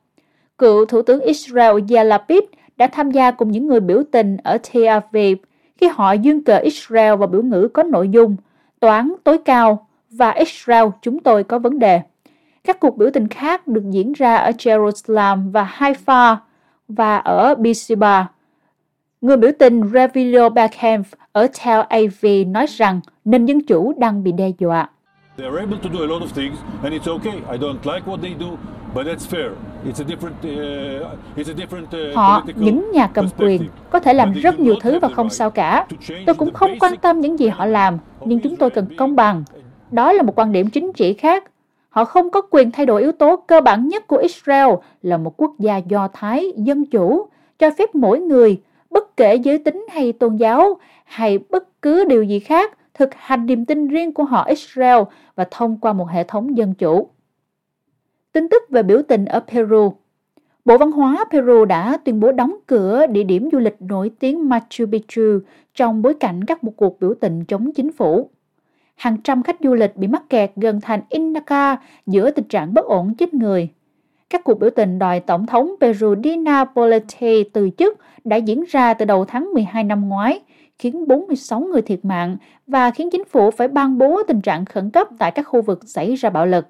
Cựu 0.58 0.86
Thủ 0.86 1.02
tướng 1.02 1.22
Israel 1.22 1.76
Yair 1.90 2.08
Lapid 2.08 2.44
đã 2.78 2.88
tham 2.88 3.12
gia 3.12 3.32
cùng 3.32 3.52
những 3.52 3.68
người 3.68 3.80
biểu 3.80 4.04
tình 4.12 4.38
ở 4.44 4.58
Tel 4.74 4.88
Aviv 4.88 5.38
khi 5.78 5.88
họ 5.88 6.12
dương 6.12 6.44
cờ 6.44 6.58
Israel 6.58 7.16
và 7.16 7.28
biểu 7.28 7.42
ngữ 7.44 7.68
có 7.74 7.84
nội 7.84 8.10
dung, 8.10 8.36
"Tòa 8.80 8.96
án 8.96 9.16
tối 9.24 9.38
cao 9.38 9.88
và 10.18 10.32
Israel, 10.32 10.86
chúng 11.02 11.20
tôi 11.20 11.44
có 11.44 11.60
vấn 11.60 11.80
đề. 11.80 12.02
Các 12.64 12.80
cuộc 12.80 12.98
biểu 12.98 13.10
tình 13.14 13.28
khác 13.28 13.68
được 13.68 13.84
diễn 13.90 14.14
ra 14.14 14.36
ở 14.36 14.52
Jerusalem 14.52 15.52
và 15.52 15.74
Haifa 15.78 16.36
và 16.88 17.18
ở 17.18 17.56
Beersheba. 17.56 18.28
Người 19.22 19.38
biểu 19.38 19.52
tình 19.60 19.82
Revilio 19.94 20.50
Beckham 20.50 21.02
ở 21.32 21.48
Tel 21.48 21.80
Aviv 21.90 22.48
nói 22.48 22.66
rằng 22.66 23.00
nền 23.26 23.46
dân 23.46 23.62
chủ 23.62 23.94
đang 23.98 24.24
bị 24.24 24.32
đe 24.32 24.52
dọa. 24.60 24.90
They're 25.38 25.60
able 25.60 25.78
to 25.78 25.90
do 25.90 26.04
a 26.04 26.08
lot 26.08 26.22
of 26.22 26.32
things 26.32 26.58
and 26.84 26.94
it's 26.94 27.08
okay. 27.08 27.42
I 27.54 27.58
don't 27.58 27.86
like 27.86 28.08
what 28.08 28.22
they 28.22 28.34
do, 28.40 28.58
but 28.94 29.06
that's 29.06 29.26
fair. 29.26 29.52
It's 29.86 30.00
a 30.00 30.04
different 30.04 30.38
uh, 30.44 31.38
it's 31.38 31.50
a 31.50 31.54
different 31.54 32.12
uh, 32.12 32.16
Họ, 32.16 32.46
những 32.56 32.92
nhà 32.92 33.08
cầm 33.08 33.28
quyền, 33.38 33.70
có 33.90 34.00
thể 34.00 34.14
làm 34.14 34.34
rất 34.34 34.60
nhiều 34.60 34.76
thứ 34.82 35.00
và 35.00 35.10
không 35.10 35.30
sao 35.30 35.50
cả. 35.50 35.88
Tôi 36.26 36.36
cũng 36.36 36.54
không 36.54 36.80
quan 36.80 36.98
tâm 36.98 37.22
những 37.22 37.40
gì 37.40 37.48
họ 37.48 37.66
làm, 37.66 37.98
nhưng 38.26 38.40
chúng 38.40 38.56
tôi 38.56 38.70
cần 38.70 38.88
công 38.98 39.16
bằng. 39.16 39.44
Đó 39.92 40.12
là 40.12 40.24
một 40.24 40.40
quan 40.40 40.52
điểm 40.52 40.70
chính 40.70 40.94
trị 40.94 41.14
khác. 41.14 41.44
Họ 41.90 42.06
không 42.06 42.30
có 42.30 42.42
quyền 42.42 42.72
thay 42.72 42.86
đổi 42.86 43.02
yếu 43.02 43.12
tố 43.12 43.36
cơ 43.36 43.62
bản 43.62 43.88
nhất 43.88 44.08
của 44.08 44.18
Israel 44.18 44.70
là 45.02 45.18
một 45.18 45.34
quốc 45.38 45.52
gia 45.60 45.78
do 45.78 46.08
Thái, 46.14 46.52
dân 46.58 46.86
chủ, 46.86 47.28
cho 47.60 47.72
phép 47.78 47.96
mỗi 47.96 48.20
người, 48.20 48.62
bất 48.90 49.18
kể 49.18 49.36
giới 49.36 49.58
tính 49.58 49.86
hay 49.92 50.14
tôn 50.14 50.36
giáo, 50.36 50.78
hay 51.06 51.40
bất 51.50 51.82
cứ 51.82 52.06
điều 52.06 52.24
gì 52.24 52.40
khác, 52.40 52.78
thực 52.98 53.10
hành 53.14 53.46
niềm 53.46 53.66
tin 53.66 53.88
riêng 53.88 54.14
của 54.14 54.24
họ 54.24 54.44
Israel 54.44 55.02
và 55.36 55.48
thông 55.52 55.78
qua 55.78 55.94
một 55.94 56.10
hệ 56.10 56.24
thống 56.24 56.58
dân 56.58 56.74
chủ. 56.74 57.10
Tin 58.32 58.50
tức 58.50 58.64
về 58.70 58.84
biểu 58.84 59.02
tình 59.08 59.26
ở 59.26 59.40
Peru 59.40 59.94
Bộ 60.66 60.78
Văn 60.78 60.92
hóa 60.92 61.26
Peru 61.32 61.66
đã 61.66 61.98
tuyên 61.98 62.20
bố 62.20 62.32
đóng 62.32 62.56
cửa 62.68 63.08
địa 63.08 63.24
điểm 63.24 63.50
du 63.52 63.60
lịch 63.60 63.76
nổi 63.80 64.12
tiếng 64.20 64.50
Machu 64.50 64.86
Picchu 64.92 65.40
trong 65.76 66.02
bối 66.02 66.14
cảnh 66.14 66.44
các 66.44 66.64
một 66.64 66.72
cuộc 66.78 67.00
biểu 67.00 67.14
tình 67.20 67.46
chống 67.46 67.72
chính 67.72 67.92
phủ. 67.92 68.30
Hàng 68.96 69.18
trăm 69.24 69.44
khách 69.44 69.58
du 69.60 69.74
lịch 69.74 69.98
bị 69.98 70.08
mắc 70.08 70.24
kẹt 70.30 70.52
gần 70.56 70.82
thành 70.82 71.02
Inca 71.10 71.78
giữa 72.06 72.32
tình 72.32 72.48
trạng 72.48 72.74
bất 72.74 72.86
ổn 72.86 73.14
chết 73.16 73.34
người. 73.34 73.70
Các 74.30 74.44
cuộc 74.44 74.60
biểu 74.60 74.70
tình 74.70 75.00
đòi 75.00 75.20
Tổng 75.20 75.46
thống 75.46 75.76
Peru 75.82 76.16
Dina 76.24 76.66
Boluarte 76.66 77.44
từ 77.54 77.70
chức 77.78 77.98
đã 78.24 78.36
diễn 78.36 78.64
ra 78.68 78.94
từ 78.94 79.06
đầu 79.06 79.26
tháng 79.26 79.54
12 79.54 79.84
năm 79.84 80.10
ngoái, 80.10 80.42
khiến 80.80 81.08
46 81.08 81.60
người 81.60 81.82
thiệt 81.82 82.06
mạng 82.06 82.38
và 82.68 82.92
khiến 82.92 83.10
chính 83.12 83.26
phủ 83.26 83.52
phải 83.52 83.68
ban 83.68 83.98
bố 83.98 84.24
tình 84.28 84.42
trạng 84.42 84.66
khẩn 84.66 84.90
cấp 84.90 85.08
tại 85.18 85.32
các 85.32 85.44
khu 85.44 85.62
vực 85.62 85.80
xảy 85.86 86.16
ra 86.16 86.30
bạo 86.30 86.46
lực. 86.46 86.68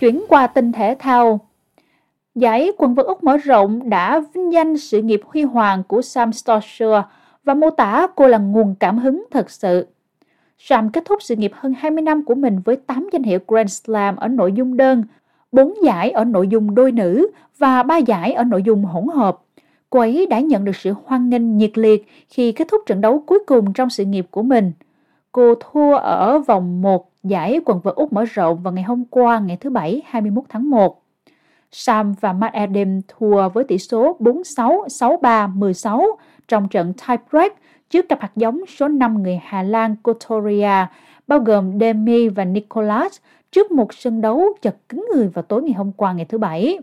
Chuyển 0.00 0.24
qua 0.28 0.46
tin 0.46 0.72
thể 0.72 0.96
thao, 0.98 1.40
Giải 2.34 2.72
quần 2.78 2.94
vợt 2.94 3.06
Úc 3.06 3.24
mở 3.24 3.36
rộng 3.36 3.90
đã 3.90 4.20
vinh 4.34 4.52
danh 4.52 4.78
sự 4.78 5.02
nghiệp 5.02 5.20
huy 5.24 5.42
hoàng 5.42 5.82
của 5.88 6.02
Sam 6.02 6.32
Stosur 6.32 6.94
và 7.44 7.54
mô 7.54 7.70
tả 7.70 8.06
cô 8.14 8.26
là 8.26 8.38
nguồn 8.38 8.74
cảm 8.80 8.98
hứng 8.98 9.24
thật 9.30 9.50
sự. 9.50 9.86
Sam 10.58 10.90
kết 10.90 11.04
thúc 11.04 11.22
sự 11.22 11.36
nghiệp 11.36 11.52
hơn 11.54 11.74
20 11.78 12.02
năm 12.02 12.24
của 12.24 12.34
mình 12.34 12.60
với 12.64 12.76
8 12.76 13.08
danh 13.12 13.22
hiệu 13.22 13.38
Grand 13.48 13.82
Slam 13.84 14.16
ở 14.16 14.28
nội 14.28 14.52
dung 14.52 14.76
đơn, 14.76 15.04
4 15.52 15.74
giải 15.84 16.10
ở 16.10 16.24
nội 16.24 16.48
dung 16.48 16.74
đôi 16.74 16.92
nữ 16.92 17.30
và 17.58 17.82
3 17.82 17.96
giải 17.96 18.32
ở 18.32 18.44
nội 18.44 18.62
dung 18.62 18.84
hỗn 18.84 19.06
hợp. 19.14 19.38
Cô 19.94 20.00
ấy 20.00 20.26
đã 20.30 20.40
nhận 20.40 20.64
được 20.64 20.76
sự 20.76 20.94
hoan 21.04 21.30
nghênh 21.30 21.56
nhiệt 21.56 21.78
liệt 21.78 22.06
khi 22.28 22.52
kết 22.52 22.68
thúc 22.70 22.82
trận 22.86 23.00
đấu 23.00 23.22
cuối 23.26 23.38
cùng 23.46 23.72
trong 23.72 23.90
sự 23.90 24.04
nghiệp 24.04 24.26
của 24.30 24.42
mình. 24.42 24.72
Cô 25.32 25.54
thua 25.54 25.94
ở 25.96 26.38
vòng 26.38 26.82
1 26.82 27.10
giải 27.22 27.60
quần 27.64 27.80
vợt 27.80 27.94
Úc 27.94 28.12
mở 28.12 28.24
rộng 28.24 28.62
vào 28.62 28.72
ngày 28.72 28.84
hôm 28.84 29.04
qua 29.10 29.38
ngày 29.38 29.56
thứ 29.60 29.70
Bảy 29.70 30.02
21 30.06 30.44
tháng 30.48 30.70
1. 30.70 31.02
Sam 31.72 32.14
và 32.20 32.32
Matt 32.32 32.54
Adam 32.54 33.00
thua 33.08 33.48
với 33.48 33.64
tỷ 33.64 33.78
số 33.78 34.16
4-6, 34.20 34.86
6-3, 34.86 35.58
16 35.58 36.06
trong 36.48 36.68
trận 36.68 36.92
tiebreak 36.92 37.52
trước 37.90 38.08
cặp 38.08 38.20
hạt 38.20 38.32
giống 38.36 38.66
số 38.66 38.88
5 38.88 39.22
người 39.22 39.40
Hà 39.42 39.62
Lan 39.62 39.96
Kotoria, 40.02 40.86
bao 41.26 41.38
gồm 41.38 41.80
Demi 41.80 42.28
và 42.28 42.44
Nicolas, 42.44 43.18
trước 43.52 43.70
một 43.72 43.94
sân 43.94 44.20
đấu 44.20 44.44
chật 44.62 44.76
cứng 44.88 45.06
người 45.14 45.28
vào 45.28 45.42
tối 45.42 45.62
ngày 45.62 45.72
hôm 45.72 45.92
qua 45.92 46.12
ngày 46.12 46.26
thứ 46.28 46.38
Bảy. 46.38 46.78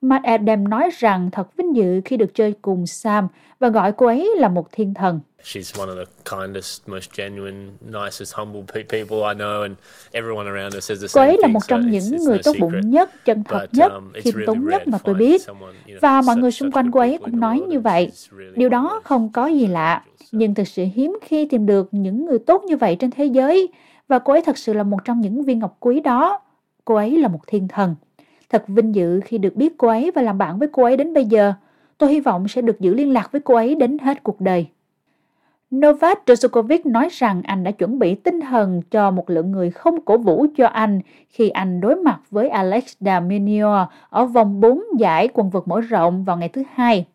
Matt 0.00 0.24
Adam 0.24 0.68
nói 0.68 0.90
rằng 0.98 1.30
thật 1.32 1.56
vinh 1.56 1.76
dự 1.76 2.00
khi 2.04 2.16
được 2.16 2.34
chơi 2.34 2.54
cùng 2.62 2.86
Sam 2.86 3.28
và 3.60 3.68
gọi 3.68 3.92
cô 3.92 4.06
ấy 4.06 4.30
là 4.36 4.48
một 4.48 4.68
thiên 4.72 4.94
thần. 4.94 5.20
She's 5.42 5.80
one 5.80 5.94
of 5.94 6.04
the 6.04 6.36
kindest, 6.36 6.88
most 6.88 7.10
genuine, 7.16 7.56
nicest, 7.80 8.34
humble 8.34 8.62
people 8.62 9.16
I 9.16 9.34
know, 9.34 9.62
and 9.62 9.74
everyone 10.12 10.46
around 10.50 10.74
her 10.74 10.84
says 10.84 11.02
the 11.02 11.08
same 11.08 11.26
Cô 11.26 11.30
ấy 11.30 11.38
là 11.40 11.48
một 11.48 11.60
trong 11.68 11.90
những 11.90 12.16
người 12.24 12.38
tốt 12.44 12.52
bụng 12.60 12.90
nhất, 12.90 13.10
chân 13.24 13.44
thật 13.44 13.66
nhất, 13.72 13.92
um, 13.92 14.12
khiêm 14.14 14.34
tốn 14.46 14.66
nhất 14.66 14.88
mà 14.88 14.98
tôi 15.04 15.14
biết. 15.14 15.42
Và 16.00 16.22
mọi 16.22 16.36
người 16.36 16.50
xung 16.50 16.72
quanh 16.72 16.90
cô 16.90 17.00
ấy 17.00 17.18
cũng 17.18 17.40
nói 17.40 17.60
như 17.68 17.80
vậy. 17.80 18.12
Điều 18.54 18.68
đó 18.68 19.00
không 19.04 19.32
có 19.32 19.46
gì 19.46 19.66
lạ, 19.66 20.04
nhưng 20.32 20.54
thực 20.54 20.68
sự 20.68 20.84
hiếm 20.94 21.18
khi 21.22 21.46
tìm 21.46 21.66
được 21.66 21.88
những 21.92 22.26
người 22.26 22.38
tốt 22.38 22.64
như 22.64 22.76
vậy 22.76 22.96
trên 23.00 23.10
thế 23.10 23.24
giới. 23.24 23.68
Và 24.08 24.18
cô 24.18 24.32
ấy 24.32 24.42
thật 24.42 24.58
sự 24.58 24.72
là 24.72 24.82
một 24.82 24.98
trong 25.04 25.20
những 25.20 25.42
viên 25.42 25.58
ngọc 25.58 25.76
quý 25.80 26.00
đó. 26.00 26.40
Cô 26.84 26.94
ấy 26.94 27.18
là 27.18 27.28
một 27.28 27.40
thiên 27.46 27.68
thần. 27.68 27.94
Thật 28.50 28.64
vinh 28.68 28.94
dự 28.94 29.20
khi 29.24 29.38
được 29.38 29.56
biết 29.56 29.78
cô 29.78 29.88
ấy 29.88 30.10
và 30.14 30.22
làm 30.22 30.38
bạn 30.38 30.58
với 30.58 30.68
cô 30.72 30.82
ấy 30.82 30.96
đến 30.96 31.14
bây 31.14 31.24
giờ. 31.24 31.52
Tôi 31.98 32.12
hy 32.12 32.20
vọng 32.20 32.48
sẽ 32.48 32.62
được 32.62 32.80
giữ 32.80 32.94
liên 32.94 33.12
lạc 33.12 33.32
với 33.32 33.40
cô 33.40 33.54
ấy 33.54 33.74
đến 33.74 33.98
hết 33.98 34.22
cuộc 34.22 34.40
đời. 34.40 34.66
Novak 35.74 36.22
Djokovic 36.26 36.78
nói 36.84 37.08
rằng 37.12 37.42
anh 37.44 37.64
đã 37.64 37.70
chuẩn 37.70 37.98
bị 37.98 38.14
tinh 38.14 38.40
thần 38.40 38.82
cho 38.90 39.10
một 39.10 39.30
lượng 39.30 39.52
người 39.52 39.70
không 39.70 40.00
cổ 40.00 40.18
vũ 40.18 40.46
cho 40.56 40.66
anh 40.66 41.00
khi 41.28 41.48
anh 41.48 41.80
đối 41.80 41.96
mặt 41.96 42.20
với 42.30 42.48
Alex 42.48 42.92
de 43.00 43.20
ở 44.10 44.24
vòng 44.24 44.60
4 44.60 44.82
giải 44.98 45.28
quần 45.32 45.50
vợt 45.50 45.62
mở 45.66 45.80
rộng 45.80 46.24
vào 46.24 46.36
ngày 46.36 46.48
thứ 46.48 46.62
Hai. 46.74 47.06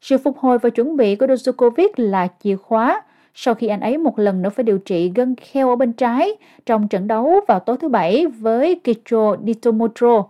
Sự 0.00 0.18
phục 0.18 0.38
hồi 0.38 0.58
và 0.58 0.70
chuẩn 0.70 0.96
bị 0.96 1.16
của 1.16 1.26
Djokovic 1.26 1.88
là 1.96 2.28
chìa 2.42 2.56
khóa 2.56 3.02
sau 3.34 3.54
khi 3.54 3.66
anh 3.66 3.80
ấy 3.80 3.98
một 3.98 4.18
lần 4.18 4.42
nữa 4.42 4.50
phải 4.50 4.64
điều 4.64 4.78
trị 4.78 5.12
gân 5.14 5.34
kheo 5.36 5.68
ở 5.68 5.76
bên 5.76 5.92
trái 5.92 6.36
trong 6.66 6.88
trận 6.88 7.06
đấu 7.06 7.40
vào 7.48 7.60
tối 7.60 7.76
thứ 7.80 7.88
Bảy 7.88 8.26
với 8.26 8.80
Kicho 8.84 9.36
Nitomotro. 9.42 10.24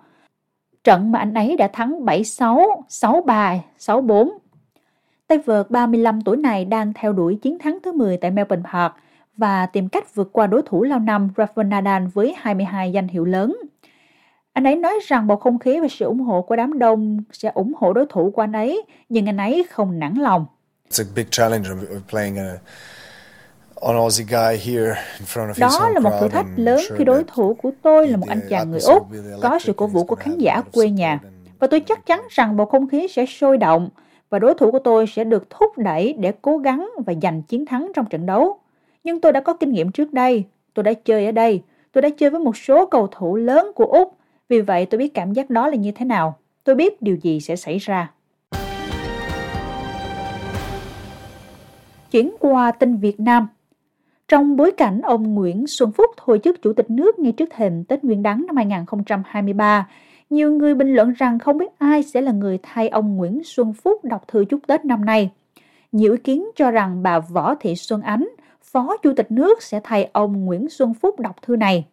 Trận 0.88 1.12
mà 1.12 1.18
anh 1.18 1.35
ấy 1.35 1.57
đã 1.57 1.68
thắng 1.73 2.04
7-6, 2.04 2.83
6-3, 2.88 3.59
6-4. 3.78 4.30
Tay 5.26 5.38
vợt 5.38 5.71
35 5.71 6.21
tuổi 6.21 6.37
này 6.37 6.64
đang 6.64 6.92
theo 6.92 7.12
đuổi 7.12 7.38
chiến 7.42 7.59
thắng 7.59 7.78
thứ 7.83 7.92
10 7.92 8.16
tại 8.16 8.30
Melbourne 8.30 8.71
Park 8.73 8.92
và 9.37 9.66
tìm 9.66 9.88
cách 9.88 10.14
vượt 10.14 10.30
qua 10.33 10.47
đối 10.47 10.62
thủ 10.66 10.83
lao 10.83 10.99
năm 10.99 11.28
Rafael 11.37 11.68
Nadal 11.68 12.04
với 12.14 12.35
22 12.38 12.92
danh 12.92 13.09
hiệu 13.09 13.25
lớn. 13.25 13.57
Anh 14.52 14.64
ấy 14.64 14.76
nói 14.76 14.92
rằng 15.07 15.26
bầu 15.26 15.37
không 15.37 15.59
khí 15.59 15.80
và 15.80 15.88
sự 15.88 16.04
ủng 16.04 16.21
hộ 16.21 16.42
của 16.42 16.57
đám 16.57 16.78
đông 16.78 17.23
sẽ 17.33 17.50
ủng 17.54 17.73
hộ 17.76 17.92
đối 17.92 18.07
thủ 18.09 18.30
của 18.30 18.42
anh 18.42 18.52
ấy, 18.52 18.83
nhưng 19.09 19.28
anh 19.28 19.37
ấy 19.37 19.66
không 19.71 19.99
nản 19.99 20.14
lòng. 20.14 20.47
It's 20.90 21.04
a 21.04 21.12
big 21.16 21.26
challenge 21.30 21.68
of 21.68 22.00
playing 22.11 22.37
a 22.38 22.54
đó 25.58 25.90
là 25.90 26.00
một 26.00 26.11
thử 26.20 26.28
thách 26.28 26.47
lớn 26.56 26.80
khi 26.97 27.04
đối 27.04 27.25
thủ 27.25 27.54
của 27.62 27.70
tôi 27.82 28.08
là 28.08 28.16
một 28.16 28.26
anh 28.28 28.40
chàng 28.50 28.70
người 28.70 28.80
Úc, 28.80 29.06
có 29.42 29.58
sự 29.58 29.73
cổ 29.73 29.87
vũ 29.87 30.04
của 30.04 30.14
khán 30.14 30.38
giả 30.38 30.62
quê 30.73 30.90
nhà. 30.90 31.20
Và 31.58 31.66
tôi 31.66 31.80
chắc 31.80 32.06
chắn 32.06 32.23
rằng 32.30 32.56
bầu 32.56 32.66
không 32.66 32.88
khí 32.88 33.08
sẽ 33.08 33.26
sôi 33.26 33.58
động 33.58 33.88
và 34.30 34.38
đối 34.38 34.54
thủ 34.54 34.70
của 34.70 34.78
tôi 34.78 35.06
sẽ 35.06 35.25
được 35.25 35.50
thúc 35.50 35.78
đẩy 35.78 36.12
để 36.12 36.32
cố 36.42 36.58
gắng 36.58 36.90
và 37.06 37.14
giành 37.23 37.42
chiến 37.42 37.66
thắng 37.66 37.92
trong 37.94 38.06
trận 38.06 38.26
đấu. 38.26 38.58
Nhưng 39.04 39.20
tôi 39.20 39.32
đã 39.32 39.40
có 39.40 39.54
kinh 39.54 39.73
nghiệm 39.73 39.92
trước 39.92 40.12
đây, 40.12 40.44
tôi 40.75 40.82
đã 40.82 40.92
chơi 40.92 41.26
ở 41.26 41.32
đây, 41.32 41.62
tôi 41.92 42.02
đã 42.02 42.08
chơi 42.18 42.30
với 42.30 42.40
một 42.40 42.56
số 42.56 42.87
cầu 42.87 43.06
thủ 43.06 43.37
lớn 43.37 43.73
của 43.75 43.85
Úc, 43.87 44.14
vì 44.49 44.61
vậy 44.61 44.87
tôi 44.87 44.99
biết 44.99 45.14
cảm 45.14 45.32
giác 45.32 45.50
đó 45.50 45.68
là 45.68 45.76
như 45.76 45.92
thế 45.92 46.04
nào. 46.04 46.38
Tôi 46.64 46.75
biết 46.75 47.02
điều 47.02 47.16
gì 47.16 47.40
sẽ 47.40 47.56
xảy 47.56 47.78
ra. 47.78 48.11
Chuyển 52.11 52.35
qua 52.40 52.70
tin 52.70 52.97
Việt 52.97 53.20
Nam. 53.20 53.49
Trong 54.28 54.56
bối 54.56 54.73
cảnh 54.73 55.00
ông 55.00 55.35
Nguyễn 55.35 55.66
Xuân 55.66 55.92
Phúc 55.92 56.11
thôi 56.16 56.40
chức 56.44 56.62
Chủ 56.62 56.73
tịch 56.73 56.90
nước 56.90 57.18
ngay 57.18 57.32
trước 57.32 57.49
thềm 57.56 57.85
Tết 57.85 58.04
Nguyên 58.04 58.23
đán 58.23 58.47
năm 58.47 58.56
2023, 58.56 59.88
nhiều 60.30 60.52
người 60.52 60.75
bình 60.75 60.94
luận 60.94 61.12
rằng 61.12 61.38
không 61.38 61.58
biết 61.58 61.78
ai 61.78 62.02
sẽ 62.02 62.20
là 62.20 62.32
người 62.32 62.58
thay 62.62 62.88
ông 62.88 63.16
Nguyễn 63.16 63.40
Xuân 63.44 63.73
Phúc 63.73 64.04
đọc 64.04 64.28
thư 64.28 64.44
chúc 64.44 64.61
Tết 64.66 64.85
năm 64.85 65.04
nay. 65.04 65.30
Nhiều 65.92 66.12
ý 66.12 66.18
kiến 66.18 66.44
cho 66.56 66.70
rằng 66.70 67.02
bà 67.02 67.18
Võ 67.18 67.54
Thị 67.54 67.76
Xuân 67.76 68.02
Ánh, 68.02 68.28
Phó 68.62 68.97
Chủ 69.02 69.12
tịch 69.16 69.30
nước 69.30 69.62
sẽ 69.62 69.80
thay 69.85 70.11
ông 70.12 70.44
Nguyễn 70.44 70.68
Xuân 70.68 70.94
Phúc 70.94 71.20
đọc 71.20 71.37
thư 71.42 71.56
này. 71.56 71.85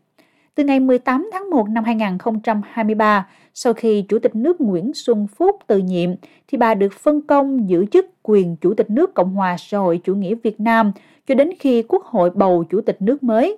Từ 0.56 0.63
ngày 0.63 0.80
18 0.80 1.30
tháng 1.34 1.50
1 1.50 1.70
năm 1.70 1.84
2023, 1.84 3.27
sau 3.54 3.74
khi 3.74 4.06
Chủ 4.10 4.20
tịch 4.20 4.36
nước 4.36 4.62
Nguyễn 4.62 4.92
Xuân 4.94 5.27
Phúc 5.27 5.56
từ 5.68 5.77
nhiệm, 5.77 6.10
thì 6.48 6.58
bà 6.58 6.74
được 6.74 6.94
phân 6.94 7.22
công 7.22 7.70
giữ 7.70 7.86
chức 7.92 8.06
quyền 8.24 8.56
Chủ 8.56 8.74
tịch 8.74 8.89
nước 8.89 9.13
Cộng 9.13 9.34
hòa 9.34 9.56
xã 9.60 9.77
hội 9.77 10.01
chủ 10.04 10.15
nghĩa 10.15 10.36
Việt 10.44 10.60
Nam 10.60 10.92
cho 11.27 11.36
đến 11.36 11.50
khi 11.60 11.84
Quốc 11.88 12.03
hội 12.03 12.29
bầu 12.29 12.63
Chủ 12.70 12.82
tịch 12.82 13.01
nước 13.01 13.24
mới. 13.24 13.58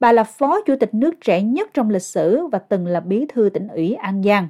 Bà 0.00 0.12
là 0.12 0.24
Phó 0.24 0.60
Chủ 0.66 0.74
tịch 0.80 0.94
nước 0.94 1.14
trẻ 1.20 1.42
nhất 1.42 1.70
trong 1.74 1.90
lịch 1.90 2.02
sử 2.02 2.46
và 2.46 2.58
từng 2.58 2.86
là 2.86 3.00
bí 3.00 3.26
thư 3.28 3.48
tỉnh 3.48 3.68
ủy 3.68 3.94
An 3.94 4.22
Giang. 4.22 4.48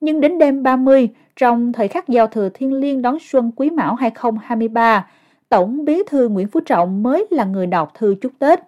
Nhưng 0.00 0.20
đến 0.20 0.38
đêm 0.38 0.62
30, 0.62 1.08
trong 1.36 1.72
thời 1.72 1.88
khắc 1.88 2.08
giao 2.08 2.26
thừa 2.26 2.48
thiên 2.48 2.72
liêng 2.72 3.02
đón 3.02 3.18
xuân 3.20 3.50
Quý 3.56 3.70
Mão 3.70 3.94
2023, 3.94 5.06
Tổng 5.48 5.84
bí 5.84 6.02
thư 6.06 6.28
Nguyễn 6.28 6.48
Phú 6.48 6.60
Trọng 6.60 7.02
mới 7.02 7.26
là 7.30 7.44
người 7.44 7.66
đọc 7.66 7.92
thư 7.94 8.14
chúc 8.20 8.32
Tết. 8.38 8.60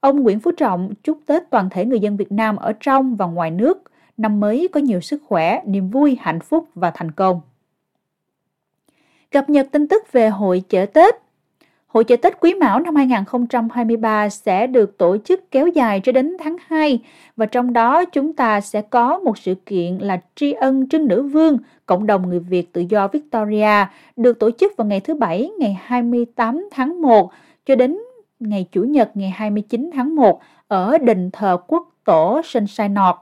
Ông 0.00 0.22
Nguyễn 0.22 0.40
Phú 0.40 0.52
Trọng 0.52 0.94
chúc 1.02 1.18
Tết 1.26 1.50
toàn 1.50 1.70
thể 1.70 1.84
người 1.84 2.00
dân 2.00 2.16
Việt 2.16 2.32
Nam 2.32 2.56
ở 2.56 2.72
trong 2.80 3.16
và 3.16 3.26
ngoài 3.26 3.50
nước, 3.50 3.82
năm 4.16 4.40
mới 4.40 4.68
có 4.72 4.80
nhiều 4.80 5.00
sức 5.00 5.22
khỏe, 5.26 5.62
niềm 5.66 5.90
vui, 5.90 6.16
hạnh 6.20 6.40
phúc 6.40 6.68
và 6.74 6.90
thành 6.90 7.10
công. 7.10 7.40
Cập 9.30 9.50
nhật 9.50 9.68
tin 9.72 9.88
tức 9.88 10.12
về 10.12 10.28
hội 10.28 10.62
chợ 10.68 10.86
Tết 10.86 11.14
Hội 11.96 12.04
chợ 12.04 12.16
Tết 12.16 12.40
Quý 12.40 12.54
Mão 12.54 12.80
năm 12.80 12.94
2023 12.96 14.28
sẽ 14.28 14.66
được 14.66 14.98
tổ 14.98 15.16
chức 15.24 15.50
kéo 15.50 15.66
dài 15.66 16.00
cho 16.04 16.12
đến 16.12 16.36
tháng 16.38 16.56
2 16.66 17.00
và 17.36 17.46
trong 17.46 17.72
đó 17.72 18.04
chúng 18.04 18.32
ta 18.32 18.60
sẽ 18.60 18.82
có 18.82 19.18
một 19.18 19.38
sự 19.38 19.54
kiện 19.66 19.98
là 19.98 20.20
tri 20.34 20.52
ân 20.52 20.88
trưng 20.88 21.08
nữ 21.08 21.22
vương 21.22 21.58
cộng 21.86 22.06
đồng 22.06 22.28
người 22.28 22.38
Việt 22.38 22.72
tự 22.72 22.84
do 22.88 23.08
Victoria 23.08 23.86
được 24.16 24.38
tổ 24.38 24.50
chức 24.50 24.76
vào 24.76 24.86
ngày 24.86 25.00
thứ 25.00 25.14
Bảy 25.14 25.50
ngày 25.58 25.78
28 25.84 26.68
tháng 26.70 27.02
1 27.02 27.32
cho 27.66 27.74
đến 27.74 27.98
ngày 28.40 28.66
Chủ 28.72 28.82
nhật 28.82 29.10
ngày 29.14 29.30
29 29.30 29.90
tháng 29.94 30.16
1 30.16 30.40
ở 30.68 30.98
đền 30.98 31.30
thờ 31.32 31.56
quốc 31.66 31.88
tổ 32.04 32.40
Sunshine 32.44 32.88
Nọt. 32.88 33.16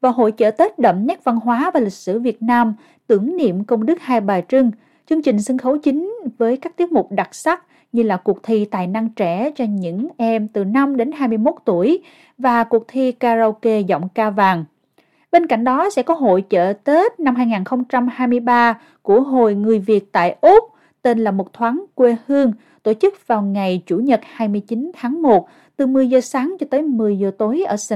Và 0.00 0.10
hội 0.10 0.32
chợ 0.32 0.50
Tết 0.50 0.78
đậm 0.78 1.06
nét 1.06 1.24
văn 1.24 1.36
hóa 1.36 1.70
và 1.74 1.80
lịch 1.80 1.92
sử 1.92 2.18
Việt 2.18 2.42
Nam 2.42 2.74
tưởng 3.06 3.36
niệm 3.36 3.64
công 3.64 3.86
đức 3.86 4.00
Hai 4.00 4.20
Bà 4.20 4.40
Trưng, 4.40 4.70
chương 5.10 5.22
trình 5.22 5.42
sân 5.42 5.58
khấu 5.58 5.78
chính 5.78 6.18
với 6.38 6.56
các 6.56 6.76
tiết 6.76 6.92
mục 6.92 7.12
đặc 7.12 7.34
sắc 7.34 7.62
như 7.96 8.02
là 8.02 8.16
cuộc 8.16 8.42
thi 8.42 8.64
tài 8.64 8.86
năng 8.86 9.08
trẻ 9.08 9.50
cho 9.56 9.64
những 9.64 10.08
em 10.16 10.48
từ 10.48 10.64
5 10.64 10.96
đến 10.96 11.12
21 11.12 11.54
tuổi 11.64 12.02
và 12.38 12.64
cuộc 12.64 12.84
thi 12.88 13.12
karaoke 13.12 13.80
giọng 13.80 14.08
ca 14.14 14.30
vàng. 14.30 14.64
Bên 15.32 15.46
cạnh 15.46 15.64
đó 15.64 15.90
sẽ 15.90 16.02
có 16.02 16.14
hội 16.14 16.42
chợ 16.42 16.72
Tết 16.84 17.20
năm 17.20 17.36
2023 17.36 18.80
của 19.02 19.20
Hội 19.20 19.54
Người 19.54 19.78
Việt 19.78 20.12
tại 20.12 20.36
Úc 20.40 20.64
tên 21.02 21.18
là 21.18 21.30
Một 21.30 21.52
Thoáng 21.52 21.84
Quê 21.94 22.16
Hương 22.26 22.52
tổ 22.82 22.94
chức 22.94 23.26
vào 23.26 23.42
ngày 23.42 23.82
Chủ 23.86 23.98
nhật 23.98 24.20
29 24.22 24.90
tháng 24.94 25.22
1 25.22 25.48
từ 25.76 25.86
10 25.86 26.08
giờ 26.08 26.20
sáng 26.20 26.56
cho 26.60 26.66
tới 26.70 26.82
10 26.82 27.18
giờ 27.18 27.30
tối 27.38 27.64
ở 27.68 27.76
St. 27.76 27.94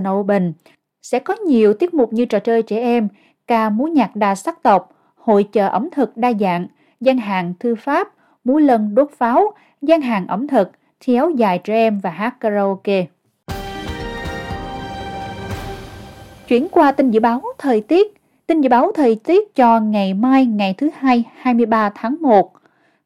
Sẽ 1.03 1.19
có 1.19 1.35
nhiều 1.47 1.75
tiết 1.75 1.95
mục 1.95 2.13
như 2.13 2.25
trò 2.25 2.39
chơi 2.39 2.63
trẻ 2.63 2.79
em, 2.79 3.09
ca 3.47 3.71
múa 3.71 3.87
nhạc 3.87 4.17
đa 4.17 4.35
sắc 4.35 4.63
tộc, 4.63 4.93
hội 5.17 5.45
chợ 5.53 5.69
ẩm 5.69 5.89
thực 5.93 6.17
đa 6.17 6.33
dạng, 6.41 6.67
gian 7.01 7.19
hàng 7.19 7.55
thư 7.61 7.75
pháp, 7.75 8.09
múa 8.45 8.59
lân 8.59 8.95
đốt 8.95 9.11
pháo, 9.11 9.55
gian 9.83 10.01
hàng 10.01 10.27
ẩm 10.27 10.47
thực, 10.47 10.71
thi 11.01 11.15
áo 11.15 11.31
dài 11.31 11.59
trẻ 11.59 11.75
em 11.75 11.99
và 11.99 12.11
hát 12.11 12.41
karaoke. 12.41 13.07
Chuyển 16.49 16.69
qua 16.69 16.93
tin 16.93 17.11
dự 17.11 17.21
báo 17.21 17.43
thời 17.59 17.81
tiết. 17.81 18.15
Tin 18.47 18.61
dự 18.61 18.69
báo 18.69 18.93
thời 18.95 19.17
tiết 19.17 19.55
cho 19.55 19.81
ngày 19.81 20.15
mai 20.15 20.47
ngày 20.47 20.75
thứ 20.79 20.91
hai 20.99 21.25
23 21.37 21.91
tháng 21.95 22.17
1. 22.21 22.53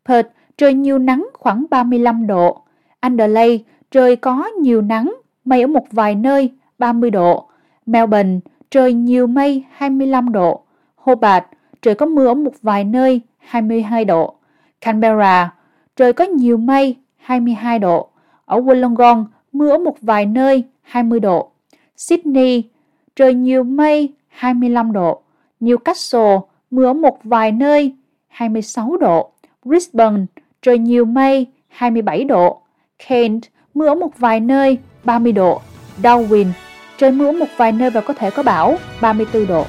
Perth, 0.04 0.28
trời 0.56 0.74
nhiều 0.74 0.98
nắng 0.98 1.28
khoảng 1.32 1.66
35 1.70 2.26
độ. 2.26 2.62
Adelaide, 3.00 3.64
trời 3.90 4.16
có 4.16 4.46
nhiều 4.60 4.82
nắng, 4.82 5.14
mây 5.44 5.60
ở 5.62 5.66
một 5.66 5.86
vài 5.90 6.14
nơi 6.14 6.52
30 6.78 7.10
độ. 7.10 7.48
Melbourne, 7.86 8.38
trời 8.70 8.92
nhiều 8.92 9.26
mây 9.26 9.64
25 9.72 10.32
độ. 10.32 10.62
Hobart, 10.96 11.44
trời 11.82 11.94
có 11.94 12.06
mưa 12.06 12.26
ở 12.26 12.34
một 12.34 12.54
vài 12.62 12.84
nơi 12.84 13.20
22 13.38 14.04
độ. 14.04 14.34
Canberra, 14.80 15.54
trời 15.96 16.12
có 16.12 16.24
nhiều 16.24 16.56
mây, 16.56 16.96
22 17.16 17.78
độ. 17.78 18.08
Ở 18.44 18.60
Wollongong, 18.60 19.24
mưa 19.52 19.70
ở 19.70 19.78
một 19.78 19.96
vài 20.00 20.26
nơi, 20.26 20.64
20 20.82 21.20
độ. 21.20 21.50
Sydney, 21.96 22.62
trời 23.16 23.34
nhiều 23.34 23.64
mây, 23.64 24.12
25 24.28 24.92
độ. 24.92 25.20
Newcastle, 25.60 26.40
mưa 26.70 26.86
ở 26.86 26.92
một 26.92 27.18
vài 27.24 27.52
nơi, 27.52 27.92
26 28.28 28.96
độ. 28.96 29.30
Brisbane, 29.64 30.22
trời 30.62 30.78
nhiều 30.78 31.04
mây, 31.04 31.46
27 31.68 32.24
độ. 32.24 32.60
Kent, 33.08 33.42
mưa 33.74 33.86
ở 33.86 33.94
một 33.94 34.18
vài 34.18 34.40
nơi, 34.40 34.78
30 35.04 35.32
độ. 35.32 35.60
Darwin, 36.02 36.46
trời 36.98 37.10
mưa 37.12 37.26
ở 37.26 37.32
một 37.32 37.46
vài 37.56 37.72
nơi 37.72 37.90
và 37.90 38.00
có 38.00 38.14
thể 38.14 38.30
có 38.30 38.42
bão, 38.42 38.76
34 39.00 39.46
độ. 39.46 39.64